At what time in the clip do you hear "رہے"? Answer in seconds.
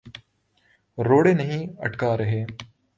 2.17-2.43